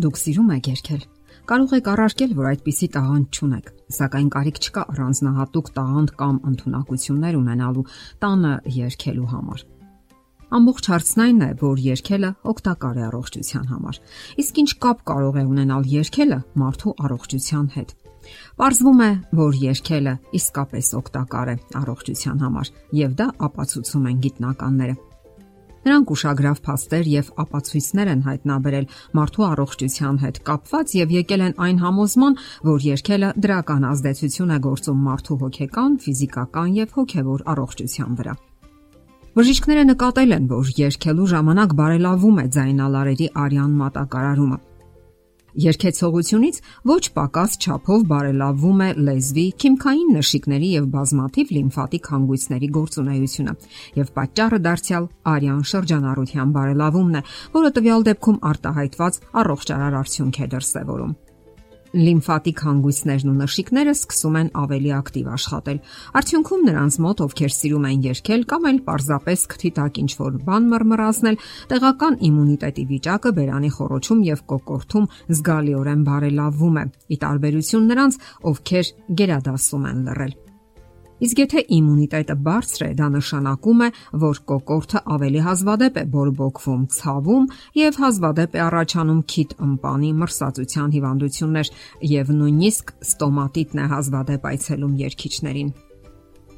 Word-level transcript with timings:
Դուք 0.00 0.16
սիրում 0.16 0.52
եք 0.54 0.68
երգել։ 0.70 1.02
Կարող 1.50 1.72
եք 1.76 1.88
առարկել, 1.92 2.30
որ 2.38 2.46
այդպիսի 2.50 2.86
տաղանդ 2.94 3.36
չունեք, 3.36 3.66
սակայն 3.96 4.28
կարիք 4.32 4.60
չկա 4.60 4.84
առանձնահատուկ 4.94 5.66
տաղանդ 5.76 6.12
կամ 6.20 6.36
ընտունակություններ 6.50 7.36
ունենալու 7.40 7.84
տանը 8.22 8.52
երգելու 8.76 9.28
համար։ 9.34 9.64
Ամբողջ 10.50 10.88
հարցն 10.90 11.22
այն 11.24 11.42
է, 11.44 11.50
որ 11.60 11.82
երգելը 11.84 12.30
օգտակար 12.54 12.96
է 12.96 13.04
առողջության 13.10 13.66
համար։ 13.70 14.00
Իսկ 14.40 14.62
ինչ 14.64 14.70
կապ 14.86 15.04
կարող 15.10 15.36
է 15.36 15.44
ունենալ 15.50 15.84
երգելը 15.90 16.40
մարդու 16.64 16.94
առողջության 17.04 17.68
հետ։ 17.76 17.94
Պարզվում 18.60 19.04
է, 19.04 19.12
որ 19.36 19.60
երգելը 19.68 20.16
իսկապես 20.40 20.90
օգտակար 21.00 21.52
է 21.52 21.56
առողջության 21.80 22.42
համար, 22.46 22.72
եւ 23.04 23.14
դա 23.20 23.28
ապացուցում 23.50 24.10
են 24.10 24.20
գիտնականները։ 24.26 24.98
Նրանք 25.80 26.10
ուշագրավ 26.12 26.58
փաստեր 26.66 27.06
եւ 27.10 27.28
ապացույցներ 27.40 28.10
են 28.12 28.24
հայտնաբերել 28.26 28.86
մարդու 29.16 29.46
առողջության 29.48 30.20
հետ 30.24 30.40
կապված 30.50 30.94
եւ 31.00 31.14
եկել 31.16 31.44
են 31.46 31.54
այն 31.66 31.80
համոզման, 31.84 32.38
որ 32.68 32.86
երգելը 32.90 33.30
դրական 33.40 33.86
ազդեցություն 33.90 34.54
է 34.54 34.58
գործում 34.68 35.02
մարդու 35.08 35.40
հոգեկան, 35.40 35.98
ֆիզիկական 36.04 36.70
եւ 36.80 36.96
հոգեվոր 37.00 37.44
առողջության 37.54 38.18
վրա։ 38.20 38.34
Բժիշկները 39.30 39.84
նկատել 39.94 40.36
են, 40.36 40.48
որ 40.50 40.72
երգելու 40.80 41.30
ժամանակ 41.32 41.76
բարելավում 41.80 42.40
է 42.42 42.46
ձայնալարերի 42.56 43.28
արյան 43.40 43.76
մատակարարումը 43.80 44.58
Երկեցողությունից 45.58 46.60
ոչ 46.90 47.00
պակաս 47.16 47.56
չափով 47.60 48.04
բարելավվում 48.10 48.82
է 48.86 48.90
լեզվի, 49.08 49.46
քիմքային 49.64 50.12
նշիկների 50.16 50.68
եւ 50.76 50.90
բազմաթիվ 50.94 51.54
լիմֆատիկ 51.56 52.10
հանգույցների 52.14 52.68
գործունեությունը 52.76 53.56
եւ 54.00 54.12
պատճառը 54.20 54.60
դարձյալ 54.66 55.08
արյան 55.34 55.64
շրջանառության 55.72 56.54
բարելավումն 56.60 57.18
է, 57.18 57.24
որը 57.56 57.74
տվյալ 57.80 58.06
դեպքում 58.10 58.38
արտահայտված 58.52 59.20
առողջարար 59.42 59.98
արդյունք 60.04 60.40
է 60.40 60.48
դրսևորում 60.54 61.18
լիմֆատիկ 61.96 62.60
հանգույցներն 62.66 63.30
ու 63.30 63.36
նշիկները 63.40 63.94
սկսում 63.96 64.36
են 64.40 64.50
ավելի 64.60 64.92
ակտիվ 64.96 65.30
աշխատել։ 65.34 65.78
Արդյունքում 66.20 66.62
նրանց 66.70 66.98
մոտ, 67.04 67.22
ովքեր 67.26 67.54
սիրում 67.56 67.88
են 67.90 68.04
երգել 68.06 68.44
կամ 68.50 68.68
էլ 68.70 68.78
պարզապես 68.90 69.46
քթի 69.54 69.70
տակ 69.80 70.02
ինչ-որ 70.04 70.36
բան 70.46 70.68
մռմռացնել, 70.70 71.40
տեղական 71.72 72.20
իմունիտետի 72.30 72.84
վիճակը 72.90 73.34
բերանի 73.40 73.72
խորոչում 73.78 74.22
եւ 74.30 74.44
կոկորթում 74.54 75.10
զգալիորեն 75.40 76.06
բարելավվում 76.10 76.78
է՝ 76.80 76.84
ի 77.10 77.20
տարբերություն 77.26 77.90
նրանց, 77.90 78.22
ովքեր 78.54 78.94
գերադասում 79.22 79.90
են 79.90 80.06
լռել։ 80.10 80.38
Իսկ 81.20 81.40
եթե 81.42 81.62
իմունիտետը 81.76 82.36
բարձր 82.46 82.84
է, 82.86 82.90
դա 82.96 83.06
նշանակում 83.16 83.82
է, 83.84 83.88
որ 84.22 84.40
կոկորտը 84.50 85.02
ավելի 85.16 85.42
հազվադեպ 85.46 85.98
է 86.00 86.04
բորբոքվում, 86.14 86.86
ցավում 86.96 87.44
եւ 87.80 88.00
հազվադեպ 88.04 88.56
է 88.56 88.62
առաջանում 88.66 89.20
քիթ 89.34 89.54
ըմպանի 89.68 90.10
մրսածության 90.22 90.96
հիվանդություններ 90.96 91.72
եւ 92.14 92.34
նույնիսկ 92.40 92.96
ստոմատիտն 93.10 93.84
է 93.84 93.86
հազվադեպ 93.94 94.50
այցելում 94.54 94.98
երկիչներին։ 95.04 95.70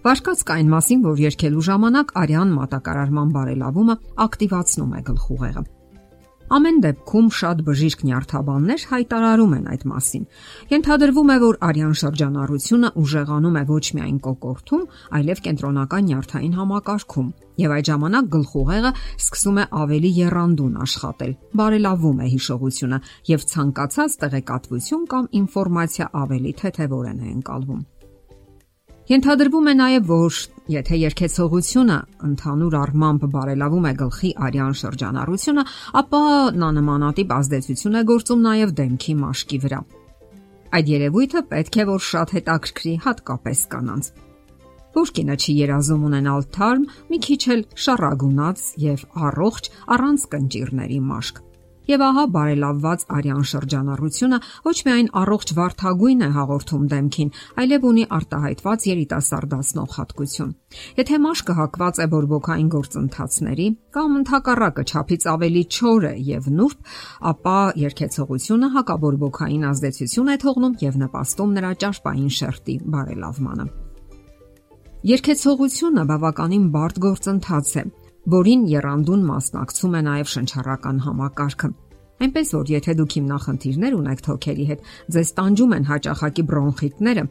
Վարկած 0.03 0.41
կային 0.47 0.73
մասին, 0.73 1.05
որ 1.07 1.21
երկելու 1.27 1.69
ժամանակ 1.69 2.17
արյան 2.23 2.57
մատակարարման 2.59 3.37
բարելավումը 3.39 3.97
ակտիվացնում 4.27 4.99
է 4.99 5.07
գլխուղեղը։ 5.11 5.82
Ամեն 6.53 6.81
դեպքում 6.85 7.29
շատ 7.33 7.61
բժիշկ 7.65 8.03
նյարդաբաններ 8.05 8.83
հայտարարում 8.91 9.53
են 9.57 9.69
այդ 9.73 9.85
մասին։ 9.89 10.25
Ենթադրվում 10.73 11.31
է, 11.33 11.37
որ 11.45 11.57
արյան 11.69 11.95
շրջանառությունը 12.01 12.91
ուժեղանում 13.03 13.57
է 13.57 13.63
ոչ 13.71 13.87
միայն 13.97 14.19
կոկորթում, 14.27 14.83
այլև 15.17 15.41
կենտրոնական 15.47 16.05
նյարդային 16.11 16.59
համակարգում, 16.59 17.31
եւ 17.63 17.75
այդ 17.77 17.89
ժամանակ 17.89 18.29
գլխուղեղը 18.37 18.93
սկսում 19.23 19.63
է 19.63 19.67
ավելի 19.81 20.13
երանդուն 20.19 20.77
աշխատել։ 20.85 21.33
Բարելավում 21.63 22.21
է 22.21 22.29
հիշողությունը 22.37 23.01
եւ 23.33 23.49
ցանկացած 23.55 24.21
տեղեկատվություն 24.27 25.09
կամ 25.17 25.33
ինֆորմացիա 25.41 26.13
ավելի 26.27 26.55
թեթևորեն 26.61 27.25
է 27.25 27.33
ընկալվում։ 27.33 27.83
Ենթադրվում 29.13 29.67
է 29.69 29.73
նաև, 29.77 30.05
որ 30.09 30.37
եթե 30.73 30.99
երկեցողությունը 31.03 31.97
ընդհանուր 32.29 32.77
առմամբ 32.79 33.27
բարելավում 33.35 33.89
է 33.91 33.93
գլխի 33.99 34.31
արյան 34.47 34.77
շրջանառությունը, 34.81 35.65
ապա 36.01 36.21
նա 36.63 36.69
նմանատիպ 36.79 37.35
ազդեցություն 37.37 37.99
է 38.01 38.03
գործում 38.09 38.47
նաև 38.47 38.73
դեմքի 38.79 39.17
մաշկի 39.25 39.59
վրա։ 39.67 39.83
Այդ 40.79 40.93
երևույթը 40.95 41.45
պետք 41.53 41.77
է 41.83 41.87
որ 41.93 42.03
շատ 42.09 42.35
հետաքրքրի 42.39 42.95
հատկապես 43.05 43.65
կանանց։ 43.77 44.11
Պուշկինը 44.97 45.37
չի 45.43 45.53
երազում 45.61 46.09
ունենալ 46.09 46.49
թարմ, 46.57 46.91
մի 47.13 47.19
քիչ 47.29 47.43
էլ 47.53 47.65
շառագունած 47.85 48.67
եւ 48.89 49.09
առողջ 49.29 49.73
առանց 49.93 50.29
կնճիրների 50.33 51.01
մաշկ։ 51.13 51.45
Եվ 51.83 52.03
ահա 52.07 52.23
բարելավված 52.31 53.01
արյան 53.11 53.47
շրջանառությունը 53.51 54.39
ոչ 54.63 54.75
միայն 54.87 55.09
առողջ 55.19 55.53
վարթագույն 55.57 56.21
է 56.23 56.29
հաղորդում 56.37 56.85
դեմքին, 56.93 57.31
այլև 57.59 57.87
ունի 57.91 58.05
արտահայտված 58.19 58.87
երիտասարդացնող 58.87 59.97
հատկություն։ 59.97 60.53
Եթե 61.03 61.19
մաշկը 61.27 61.57
հակված 61.59 61.99
է 61.99 62.07
բորբոքային 62.13 62.69
գործընթացների 62.77 63.67
կամ 63.99 64.15
ընդհակառակը 64.23 64.85
չափից 64.93 65.27
ավելի 65.33 65.65
չոր 65.75 66.07
է 66.07 66.15
եւ 66.31 66.47
նուրբ, 66.63 66.93
ապա 67.33 67.59
երկեցողությունը 67.83 68.69
հակաբորբոքային 68.79 69.67
ազդեցություն 69.73 70.31
է 70.31 70.37
թողնում 70.47 70.77
եւ 70.87 71.01
նպաստում 71.03 71.57
նրա 71.59 71.73
ճարպային 71.83 72.31
շերտի 72.39 72.77
բարելավմանը։ 72.95 73.67
Երկեցողությունը 75.03 76.03
բավականին 76.13 76.67
բարդ 76.71 76.99
գործընթաց 77.03 77.71
է, 77.75 77.83
որին 78.31 78.67
երանդուն 78.71 79.23
մասնակցում 79.27 79.95
է 79.99 80.03
նաև 80.07 80.29
շնչառական 80.33 80.99
համակարգը։ 81.07 81.71
Այնպես 82.23 82.53
որ 82.55 82.69
եթե 82.71 82.93
դուք 82.99 83.15
հիմնախնդիրներ 83.19 83.95
ունեք 83.99 84.21
թոքերի 84.27 84.67
հետ, 84.69 84.85
ձեզ 85.17 85.33
տանջում 85.39 85.73
են 85.77 85.89
հաճախակի 85.91 86.45
բրոնխիտները, 86.53 87.25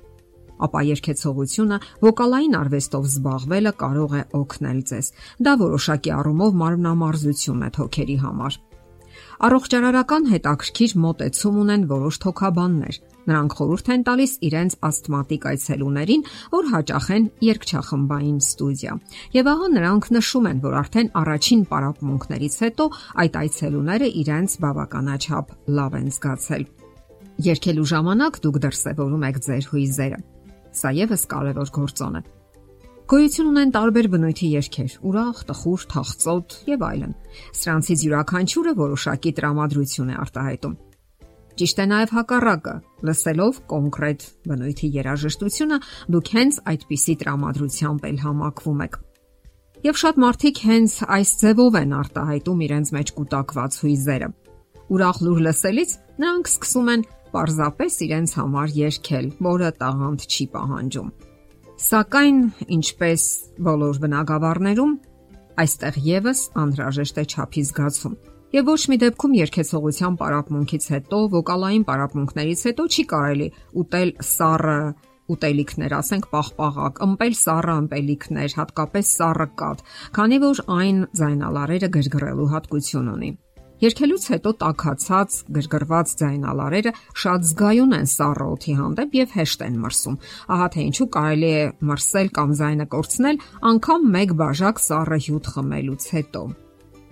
ապա 0.68 0.81
երկեցողությունը 0.91 1.78
վոկալային 2.03 2.57
արվեստով 2.59 3.07
զբաղվելը 3.12 3.72
կարող 3.81 4.12
է 4.19 4.24
օգնել 4.41 4.81
ձեզ։ 4.91 5.07
Դա 5.47 5.53
որոշակի 5.62 6.13
առումով 6.18 6.59
մարմնամարզություն 6.62 7.63
է 7.66 7.69
թոքերի 7.80 8.18
համար։ 8.25 8.59
Առողջարարական 9.48 10.28
հետաքրքիր 10.32 10.92
մոտեցում 11.06 11.59
ունեն 11.62 11.86
որոշ 11.92 12.20
թոքաբաններ։ 12.26 13.00
Նրանք 13.22 13.56
խորհուրդ 13.58 13.90
են 13.94 14.04
տալիս 14.08 14.34
իրենց 14.48 14.76
ասթմատիկ 14.88 15.44
այցելուներին, 15.52 16.24
որ 16.56 16.70
հաճախեն 16.72 17.28
երգչախմբային 17.46 18.40
ստուդիա։ 18.42 18.94
Եվ 19.38 19.50
ահա 19.52 19.70
նրանք 19.78 20.10
նշում 20.18 20.50
են, 20.52 20.62
որ 20.66 20.78
արդեն 20.81 21.12
առաջին 21.22 21.64
պարապմունքներից 21.72 22.60
հետո 22.66 22.90
այդ 23.22 23.40
այցելուները 23.46 24.12
իրենց 24.26 24.58
բավականաչափ 24.66 25.56
լավ 25.78 25.98
են 26.02 26.12
զգացել։ 26.18 26.68
Երկելու 27.52 27.90
ժամանակ 27.94 28.42
դուք 28.42 28.62
դրսևորում 28.66 29.26
եք 29.31 29.42
ձեր 29.46 29.72
հույզերը։ 29.72 30.22
Սա 30.81 30.90
եւս 30.98 31.26
կարևոր 31.31 31.76
գործոն 31.78 32.22
է։ 32.22 32.41
Գոյություն 33.12 33.48
ունեն 33.50 33.72
տարբեր 33.76 34.08
բնույթի 34.08 34.50
երգեր՝ 34.56 34.94
ուրախ, 35.04 35.40
տխուր, 35.50 35.82
թախծոտ 35.92 36.54
եւ 36.70 36.84
այլն։ 36.88 37.16
Սրանցից 37.60 38.04
յուրաքանչյուրը 38.06 38.74
որոշակի 38.78 39.32
տրամադրություն 39.40 40.12
է 40.14 40.16
արտահայտում։ 40.24 40.76
Ճիշտ 41.60 41.82
է 41.84 41.88
նաև 41.92 42.14
հակառակը։ 42.16 42.76
Լսելով 43.10 43.60
կոնկրետ 43.74 44.24
բնույթի 44.48 44.90
երաժշտությունը, 44.96 45.80
դուք 46.16 46.32
հենց 46.40 46.60
այդպիսի 46.72 47.16
տրամադրությամբ 47.20 48.08
էլ 48.12 48.22
համակվում 48.24 48.86
եք։ 48.88 48.96
Եվ 49.92 50.00
շատ 50.08 50.22
մարդիկ 50.24 50.62
հենց 50.72 50.96
այս 51.20 51.34
ձևով 51.42 51.78
են 51.82 51.98
արտահայտում 52.00 52.64
իրենց 52.72 52.94
մեջ 52.96 53.12
կուտակված 53.20 53.82
հույզերը։ 53.82 54.32
Ուրախ 54.96 55.20
լուր 55.28 55.44
լսելից 55.52 55.98
նրանք 56.24 56.54
սկսում 56.56 56.94
են 56.96 57.06
պարզապես 57.36 58.00
իրենց 58.08 58.38
համար 58.40 58.74
երգել, 58.80 59.30
որը 59.52 59.74
տաղանդ 59.82 60.28
չի 60.32 60.48
պահանջում։ 60.56 61.12
Սակայն, 61.81 62.42
ինչպես 62.75 63.24
բոլոր 63.66 64.00
բնակավարներում, 64.04 64.92
այստեղ 65.63 65.95
եւս 66.06 66.42
անհրաժեշտ 66.62 67.18
է 67.18 67.24
ճափի 67.33 67.63
զգացում։ 67.69 68.18
Եվ 68.54 68.68
ոչ 68.69 68.81
մի 68.92 68.98
դեպքում 69.01 69.33
երկեցողության 69.39 70.18
պարապմունքից 70.22 70.86
հետո, 70.94 71.22
վոկալային 71.33 71.86
պարապմունքներից 71.89 72.63
հետո 72.69 72.86
չի 72.92 73.06
կարելի 73.13 73.48
ուտել 73.81 74.13
սառը 74.30 74.78
ուտելիքներ, 75.31 75.95
ասենք 75.98 76.28
պաղպաղակ, 76.36 77.01
ըմպել 77.07 77.36
սառը 77.42 77.75
ըմպելիքներ, 77.81 78.56
հատկապես 78.62 79.13
սառը 79.18 79.48
կաթ, 79.62 79.86
քանի 80.18 80.42
որ 80.45 80.66
այն 80.78 81.06
ձայնալարերը 81.18 81.89
գրգռելու 81.98 82.51
հատկություն 82.51 83.12
ունի։ 83.16 83.31
Երկելուց 83.81 84.25
հետո 84.30 84.51
տակացած 84.62 85.36
գրգռված 85.56 86.12
ձայնալարերը 86.19 86.92
շատ 87.22 87.45
զգայուն 87.50 87.95
են 87.98 88.10
սառը 88.12 88.45
օթի 88.54 88.74
հանդեպ 88.78 89.16
եւ 89.18 89.31
հեշտ 89.38 89.63
են 89.66 89.80
մրսում։ 89.81 90.18
Ահա 90.54 90.68
թե 90.75 90.83
ինչու 90.86 91.07
կարելի 91.16 91.50
է 91.62 91.63
մրսել 91.89 92.30
կամ 92.38 92.54
ձայնը 92.60 92.86
կորցնել 92.94 93.39
անգամ 93.72 94.06
մեկ 94.16 94.36
բաժակ 94.42 94.81
սառը 94.86 95.18
հյութ 95.25 95.50
խմելուց 95.56 96.06
հետո։ 96.13 96.44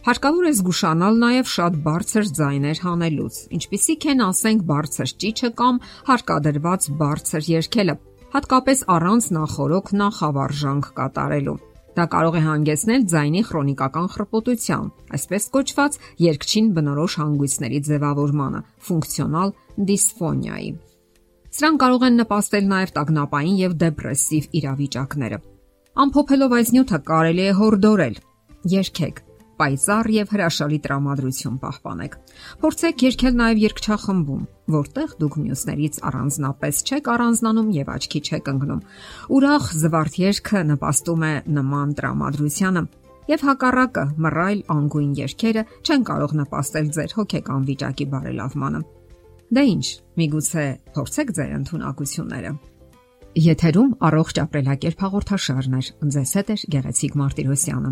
Հարկավոր 0.10 0.46
է 0.50 0.52
զգուշանալ 0.60 1.18
նաև 1.26 1.50
շատ 1.54 1.80
բարձր 1.90 2.30
ձայներ 2.38 2.84
հանելուց, 2.86 3.40
ինչպիսիք 3.58 4.06
են 4.14 4.24
ասենք 4.30 4.62
բարձր 4.70 5.16
ճիչը 5.24 5.50
կամ 5.60 5.82
հարկադրված 6.10 6.88
բարձր 7.02 7.50
երգելը, 7.50 7.98
հատկապես 8.38 8.86
առանց 8.96 9.32
նախորոք 9.40 9.92
նախավարժանք 10.04 10.94
կատարելու։ 11.02 11.58
Դա 12.00 12.06
կարող 12.08 12.36
է 12.40 12.42
հանգեցնել 12.46 13.02
ձայնի 13.12 13.42
քրոնիկական 13.44 14.06
խրպոտության, 14.14 14.84
այսպես 15.18 15.48
կոչված 15.56 15.98
երկչին 16.24 16.70
բնորոշ 16.78 17.16
հանգույցների 17.20 17.80
ձևավորմանը, 17.90 18.62
ֆունկցիոնալ 18.88 19.52
դիսֆոնիայի։ 19.90 20.70
Սրանք 21.60 21.82
կարող 21.84 22.06
են 22.08 22.18
նպաստել 22.24 22.70
նաև 22.72 22.94
տագնապային 23.00 23.60
եւ 23.60 23.76
դեպրեսիվ 23.84 24.48
իրավիճակները։ 24.62 25.42
Ամփոփելով 26.00 26.56
այս 26.60 26.72
նյութը 26.78 27.00
կարելի 27.10 27.44
է 27.50 27.54
հորդորել. 27.60 28.16
Երկեք, 28.80 29.22
պայծառ 29.60 30.10
եւ 30.16 30.32
հրաշալի 30.34 30.80
տրամադրություն 30.86 31.58
պահպանեք։ 31.64 32.16
Փորձեք 32.64 33.04
երկել 33.06 33.36
նաեւ 33.40 33.62
երկչախմբում, 33.64 34.44
որտեղ 34.76 35.16
դուք 35.20 35.36
մյուսներից 35.44 36.00
առանձնապես 36.10 36.82
չեք 36.90 37.10
առանձնանում 37.14 37.70
եւ 37.80 37.92
աչքի 37.96 38.22
չեք 38.30 38.50
ընկնում։ 38.54 38.82
Ուրախ 39.40 39.68
զվարթ 39.84 40.20
երգը 40.24 40.64
նպաստում 40.70 41.28
է 41.30 41.34
նման 41.60 41.94
տրամադրությանը 42.00 42.84
եւ 43.30 43.44
հակառակը 43.46 44.04
մռայլ 44.26 44.62
անգույն 44.74 45.12
երգերը 45.20 45.64
չեն 45.86 46.06
կարող 46.10 46.32
նպաստել 46.40 46.88
ձեր 46.98 47.14
հոգեկան 47.20 47.68
վիճակի 47.70 48.08
բարելավմանը։ 48.16 48.82
Դե 49.50 49.64
ի՞նչ, 49.70 49.86
միգուցե 50.22 50.66
փորձեք 50.98 51.34
ձեր 51.38 51.54
ընտունակությունները։ 51.60 52.52
Եթերում 53.50 53.92
առողջ 54.10 54.40
ապրելակերպ 54.44 55.04
հաղորդաշարն 55.06 55.80
է։ 55.80 55.82
Ձեզ 56.18 56.32
հետ 56.40 56.50
է 56.50 56.56
Գեղեցիկ 56.74 57.20
Մարտիրոսյանը։ 57.22 57.92